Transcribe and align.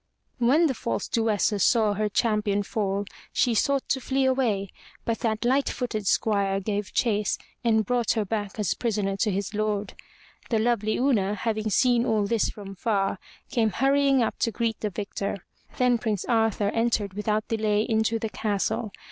When 0.39 0.67
false 0.73 1.07
Duessa 1.07 1.59
saw 1.59 1.93
her 1.93 2.09
champion 2.09 2.63
fall, 2.63 3.05
she 3.31 3.53
sought 3.53 3.87
to 3.89 4.01
flee 4.01 4.25
away, 4.25 4.69
but 5.05 5.19
that 5.19 5.45
light 5.45 5.69
footed 5.69 6.07
squire 6.07 6.59
gave 6.59 6.91
chase 6.91 7.37
and 7.63 7.85
brought 7.85 8.13
her 8.13 8.25
back 8.25 8.57
as 8.57 8.73
prisoner 8.73 9.15
to 9.17 9.29
his 9.29 9.53
lord. 9.53 9.93
The 10.49 10.57
lovely 10.57 10.97
Una, 10.97 11.35
having 11.35 11.69
seen 11.69 12.03
all 12.07 12.25
this 12.25 12.49
from 12.49 12.73
far, 12.73 13.19
came 13.51 13.69
hurrying 13.69 14.23
up 14.23 14.39
to 14.39 14.49
greet 14.49 14.79
the 14.79 14.89
victor. 14.89 15.45
Then 15.77 15.99
Prince 15.99 16.25
Arthur 16.25 16.69
entered 16.71 17.13
without 17.13 17.47
delay 17.49 17.83
into 17.83 18.17
the 18.17 18.29
castle. 18.29 18.91